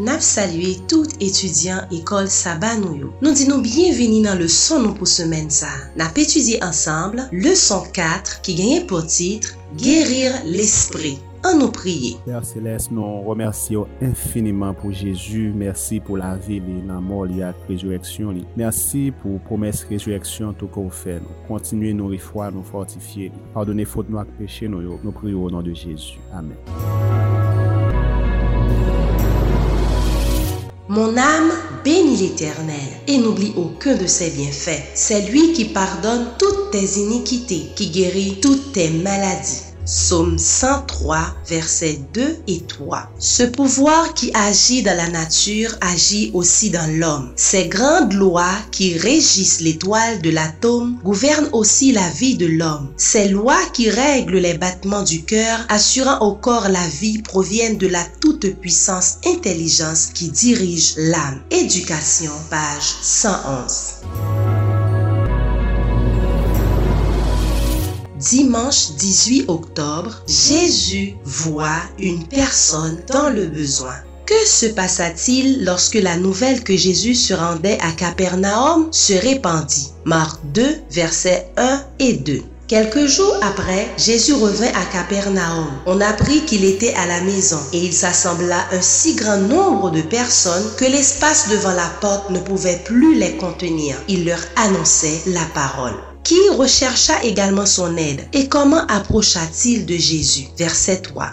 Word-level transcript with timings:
Nap 0.00 0.22
salye 0.24 0.78
tout 0.88 1.18
etudyan 1.20 1.90
ekol 1.92 2.28
Saba 2.32 2.72
nou 2.80 2.96
yo. 2.96 3.10
Nou 3.20 3.36
di 3.36 3.44
nou 3.48 3.60
bienveni 3.64 4.22
nan 4.24 4.40
le 4.40 4.48
son 4.48 4.86
nou 4.86 4.96
pou 4.96 5.08
semen 5.08 5.50
sa. 5.52 5.68
Nap 6.00 6.16
etudye 6.20 6.62
ansamble, 6.64 7.26
leson 7.34 7.84
4 7.92 8.38
ki 8.46 8.56
genye 8.60 8.80
pou 8.88 9.04
titre 9.04 9.58
Gerir 9.76 10.34
l'esprit. 10.44 11.20
An 11.42 11.56
nou 11.58 11.72
priye. 11.74 12.14
Père 12.22 12.44
Céleste, 12.46 12.92
nou 12.94 13.24
remersi 13.26 13.74
yo 13.74 13.86
infiniman 14.04 14.76
pou 14.78 14.94
Jésus. 14.94 15.50
Mersi 15.58 15.98
pou 16.04 16.20
la 16.20 16.36
vi 16.38 16.60
li 16.62 16.76
nan 16.86 17.02
mor 17.02 17.26
li 17.30 17.42
ak 17.42 17.64
rezureksyon 17.68 18.36
li. 18.36 18.44
Mersi 18.56 19.08
pou 19.24 19.42
promes 19.48 19.82
rezureksyon 19.90 20.54
tou 20.60 20.70
kon 20.72 20.92
fè 20.92 21.18
nou. 21.24 21.40
Kontinuye 21.48 21.96
nou 21.98 22.12
rifwa, 22.14 22.52
nou 22.54 22.62
fortifiye 22.68 23.32
li. 23.32 23.44
Pardonne 23.56 23.88
fote 23.88 24.12
nou 24.12 24.22
ak 24.22 24.30
peche 24.38 24.70
nou 24.70 24.84
yo. 24.86 25.00
Nou 25.02 25.16
priyo 25.18 25.48
ou 25.48 25.52
nan 25.52 25.66
de 25.66 25.74
Jésus. 25.74 26.14
Amen. 26.30 27.61
Mon 30.88 31.16
âme 31.16 31.52
bénit 31.84 32.16
l'Éternel 32.16 32.76
et 33.06 33.18
n'oublie 33.18 33.52
aucun 33.56 33.94
de 33.94 34.06
ses 34.06 34.30
bienfaits. 34.30 34.82
C'est 34.94 35.28
lui 35.30 35.52
qui 35.52 35.66
pardonne 35.66 36.26
toutes 36.38 36.72
tes 36.72 36.98
iniquités, 36.98 37.68
qui 37.76 37.90
guérit 37.90 38.40
toutes 38.40 38.72
tes 38.72 38.90
maladies. 38.90 39.71
Psaume 39.84 40.38
103, 40.38 41.34
versets 41.48 42.00
2 42.14 42.38
et 42.46 42.60
3. 42.60 43.10
Ce 43.18 43.42
pouvoir 43.42 44.14
qui 44.14 44.30
agit 44.32 44.82
dans 44.82 44.96
la 44.96 45.08
nature 45.08 45.76
agit 45.80 46.30
aussi 46.34 46.70
dans 46.70 46.88
l'homme. 46.98 47.32
Ces 47.36 47.66
grandes 47.66 48.12
lois 48.12 48.54
qui 48.70 48.96
régissent 48.96 49.60
l'étoile 49.60 50.20
de 50.22 50.30
l'atome 50.30 50.98
gouvernent 51.02 51.48
aussi 51.52 51.92
la 51.92 52.08
vie 52.10 52.36
de 52.36 52.46
l'homme. 52.46 52.92
Ces 52.96 53.28
lois 53.28 53.64
qui 53.72 53.90
règlent 53.90 54.38
les 54.38 54.54
battements 54.54 55.02
du 55.02 55.24
cœur, 55.24 55.58
assurant 55.68 56.20
au 56.20 56.34
corps 56.34 56.68
la 56.68 56.86
vie, 57.00 57.20
proviennent 57.22 57.78
de 57.78 57.88
la 57.88 58.04
toute-puissance 58.20 59.18
intelligence 59.26 60.06
qui 60.14 60.30
dirige 60.30 60.94
l'âme. 60.96 61.42
Éducation, 61.50 62.32
page 62.50 62.94
111. 63.02 64.02
Dimanche 68.22 68.92
18 68.98 69.46
octobre, 69.48 70.22
Jésus 70.28 71.16
voit 71.24 71.82
une 71.98 72.24
personne 72.28 73.02
dans 73.12 73.30
le 73.30 73.46
besoin. 73.46 73.96
Que 74.26 74.46
se 74.46 74.66
passa-t-il 74.66 75.64
lorsque 75.64 75.96
la 75.96 76.16
nouvelle 76.16 76.62
que 76.62 76.76
Jésus 76.76 77.16
se 77.16 77.34
rendait 77.34 77.80
à 77.80 77.90
Capernaum 77.90 78.86
se 78.92 79.14
répandit? 79.14 79.90
Marc 80.04 80.38
2, 80.54 80.62
versets 80.92 81.50
1 81.56 81.82
et 81.98 82.12
2. 82.12 82.42
Quelques 82.68 83.06
jours 83.06 83.34
après, 83.42 83.88
Jésus 83.98 84.34
revint 84.34 84.70
à 84.72 84.84
Capernaum. 84.92 85.66
On 85.86 86.00
apprit 86.00 86.44
qu'il 86.44 86.64
était 86.64 86.94
à 86.94 87.06
la 87.06 87.22
maison 87.22 87.58
et 87.72 87.78
il 87.78 87.92
s'assembla 87.92 88.68
un 88.70 88.80
si 88.82 89.16
grand 89.16 89.38
nombre 89.38 89.90
de 89.90 90.00
personnes 90.00 90.70
que 90.76 90.84
l'espace 90.84 91.48
devant 91.48 91.74
la 91.74 91.90
porte 92.00 92.30
ne 92.30 92.38
pouvait 92.38 92.80
plus 92.84 93.16
les 93.16 93.36
contenir. 93.36 93.96
Il 94.06 94.24
leur 94.24 94.40
annonçait 94.54 95.22
la 95.26 95.44
parole 95.54 95.96
qui 96.24 96.38
rechercha 96.50 97.22
également 97.22 97.66
son 97.66 97.96
aide. 97.96 98.26
Et 98.32 98.48
comment 98.48 98.86
approcha-t-il 98.86 99.86
de 99.86 99.96
Jésus? 99.96 100.46
Verset 100.58 101.02
3. 101.02 101.30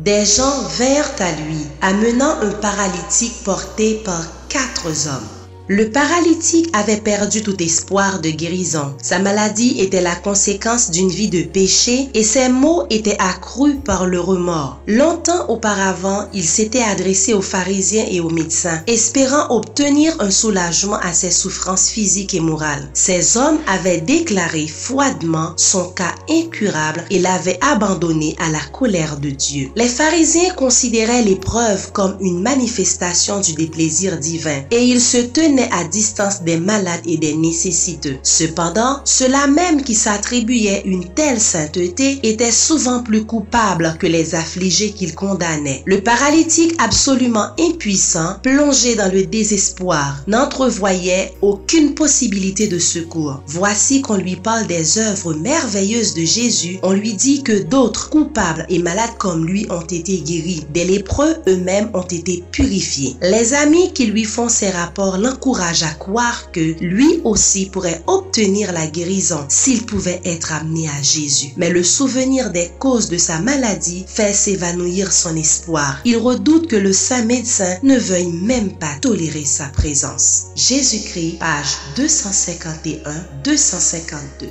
Des 0.00 0.24
gens 0.24 0.62
vinrent 0.78 1.14
à 1.20 1.32
lui, 1.32 1.58
amenant 1.80 2.40
un 2.40 2.50
paralytique 2.50 3.44
porté 3.44 4.02
par 4.04 4.22
quatre 4.48 4.86
hommes. 5.06 5.43
Le 5.66 5.90
paralytique 5.90 6.68
avait 6.74 6.98
perdu 6.98 7.42
tout 7.42 7.62
espoir 7.62 8.20
de 8.20 8.28
guérison. 8.28 8.94
Sa 9.00 9.18
maladie 9.18 9.80
était 9.80 10.02
la 10.02 10.14
conséquence 10.14 10.90
d'une 10.90 11.08
vie 11.08 11.30
de 11.30 11.40
péché 11.40 12.10
et 12.12 12.22
ses 12.22 12.50
maux 12.50 12.84
étaient 12.90 13.16
accrus 13.18 13.76
par 13.82 14.04
le 14.04 14.20
remords. 14.20 14.78
Longtemps 14.86 15.48
auparavant, 15.48 16.26
il 16.34 16.44
s'était 16.44 16.82
adressé 16.82 17.32
aux 17.32 17.40
pharisiens 17.40 18.04
et 18.10 18.20
aux 18.20 18.28
médecins, 18.28 18.82
espérant 18.86 19.56
obtenir 19.56 20.14
un 20.20 20.30
soulagement 20.30 20.98
à 21.00 21.14
ses 21.14 21.30
souffrances 21.30 21.88
physiques 21.88 22.34
et 22.34 22.40
morales. 22.40 22.90
Ces 22.92 23.38
hommes 23.38 23.58
avaient 23.66 24.02
déclaré 24.02 24.66
froidement 24.66 25.54
son 25.56 25.88
cas 25.92 26.14
incurable 26.28 27.06
et 27.08 27.20
l'avaient 27.20 27.58
abandonné 27.62 28.36
à 28.38 28.50
la 28.50 28.60
colère 28.70 29.16
de 29.16 29.30
Dieu. 29.30 29.70
Les 29.76 29.88
pharisiens 29.88 30.52
considéraient 30.52 31.22
l'épreuve 31.22 31.90
comme 31.92 32.18
une 32.20 32.42
manifestation 32.42 33.40
du 33.40 33.54
déplaisir 33.54 34.18
divin 34.18 34.60
et 34.70 34.84
ils 34.84 35.00
se 35.00 35.16
tenaient 35.16 35.53
à 35.62 35.84
distance 35.84 36.42
des 36.42 36.56
malades 36.56 37.06
et 37.06 37.16
des 37.16 37.34
nécessiteux. 37.34 38.18
Cependant, 38.22 39.00
ceux-là 39.04 39.46
même 39.46 39.82
qui 39.82 39.94
s'attribuaient 39.94 40.82
une 40.84 41.08
telle 41.14 41.40
sainteté 41.40 42.18
étaient 42.22 42.50
souvent 42.50 43.02
plus 43.02 43.24
coupables 43.24 43.96
que 43.98 44.06
les 44.06 44.34
affligés 44.34 44.92
qu'ils 44.92 45.14
condamnaient. 45.14 45.82
Le 45.86 46.00
paralytique 46.00 46.74
absolument 46.78 47.48
impuissant, 47.58 48.36
plongé 48.42 48.96
dans 48.96 49.12
le 49.12 49.24
désespoir, 49.24 50.22
n'entrevoyait 50.26 51.32
aucune 51.42 51.94
possibilité 51.94 52.66
de 52.66 52.78
secours. 52.78 53.42
Voici 53.46 54.02
qu'on 54.02 54.16
lui 54.16 54.36
parle 54.36 54.66
des 54.66 54.98
œuvres 54.98 55.34
merveilleuses 55.34 56.14
de 56.14 56.24
Jésus. 56.24 56.78
On 56.82 56.92
lui 56.92 57.14
dit 57.14 57.42
que 57.42 57.62
d'autres 57.62 58.10
coupables 58.10 58.66
et 58.68 58.78
malades 58.78 59.16
comme 59.18 59.46
lui 59.46 59.66
ont 59.70 59.80
été 59.80 60.18
guéris. 60.18 60.64
Des 60.72 60.84
lépreux 60.84 61.36
eux-mêmes 61.46 61.90
ont 61.94 62.02
été 62.02 62.44
purifiés. 62.50 63.16
Les 63.22 63.54
amis 63.54 63.92
qui 63.92 64.06
lui 64.06 64.24
font 64.24 64.48
ces 64.48 64.70
rapports 64.70 65.18
l'encouragent 65.18 65.43
courage 65.44 65.82
à 65.82 65.92
croire 65.92 66.50
que 66.52 66.74
lui 66.80 67.20
aussi 67.22 67.66
pourrait 67.66 68.02
obtenir 68.06 68.72
la 68.72 68.86
guérison 68.86 69.44
s'il 69.50 69.84
pouvait 69.84 70.22
être 70.24 70.54
amené 70.54 70.88
à 70.88 71.02
Jésus. 71.02 71.52
Mais 71.58 71.68
le 71.68 71.82
souvenir 71.82 72.50
des 72.50 72.70
causes 72.78 73.10
de 73.10 73.18
sa 73.18 73.40
maladie 73.40 74.06
fait 74.08 74.32
s'évanouir 74.32 75.12
son 75.12 75.36
espoir. 75.36 76.00
Il 76.06 76.16
redoute 76.16 76.66
que 76.66 76.76
le 76.76 76.94
saint 76.94 77.26
médecin 77.26 77.76
ne 77.82 77.98
veuille 77.98 78.32
même 78.32 78.72
pas 78.72 78.94
tolérer 79.02 79.44
sa 79.44 79.66
présence. 79.66 80.46
Jésus-Christ, 80.56 81.40
page 81.40 81.76
251-252. 81.98 84.48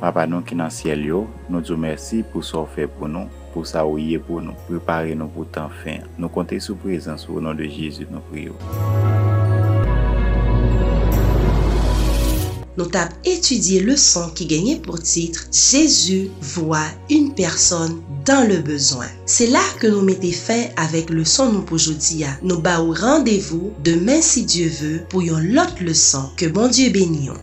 Papa 0.00 0.26
nou 0.28 0.42
ki 0.46 0.54
nan 0.56 0.70
siel 0.72 1.04
yo, 1.04 1.26
nou 1.50 1.60
djou 1.64 1.76
mersi 1.80 2.22
pou 2.32 2.42
sor 2.44 2.68
fe 2.72 2.86
pou 2.88 3.08
nou, 3.10 3.28
pou 3.56 3.64
sa 3.64 3.86
ouye 3.88 4.20
pou 4.20 4.44
nou, 4.44 4.52
prepare 4.68 5.16
nou 5.16 5.32
pou 5.32 5.48
tan 5.48 5.72
fin. 5.80 6.04
Nou 6.20 6.28
konte 6.32 6.60
sou 6.60 6.76
prezans 6.84 7.24
ou 7.30 7.40
nan 7.40 7.56
de 7.56 7.64
Jezu 7.72 8.04
nou 8.12 8.20
priyo. 8.28 8.52
Nou 12.76 12.92
tap 12.92 13.14
etudye 13.24 13.80
le 13.86 13.94
son 13.96 14.28
ki 14.36 14.44
genye 14.50 14.74
pou 14.84 15.00
titre 15.00 15.46
Jezu 15.48 16.26
voit 16.52 16.92
un 17.16 17.30
person 17.38 17.96
dan 18.28 18.44
le 18.50 18.60
bezwen. 18.66 19.08
Se 19.24 19.48
la 19.48 19.64
ke 19.80 19.88
nou 19.88 20.04
mette 20.04 20.34
fin 20.36 20.68
avek 20.84 21.14
le 21.16 21.24
son 21.24 21.54
nou 21.56 21.64
pou 21.64 21.80
jodi 21.80 22.20
ya. 22.26 22.36
Nou 22.44 22.60
ba 22.60 22.76
ou 22.84 22.92
randevou 22.92 23.72
demen 23.86 24.20
si 24.20 24.44
Diyo 24.44 24.68
ve 24.76 24.92
pou 25.08 25.24
yon 25.24 25.48
lot 25.56 25.80
le 25.80 25.96
son. 25.96 26.28
Ke 26.36 26.52
bon 26.52 26.68
Diyo 26.68 26.92
benyon. 27.00 27.40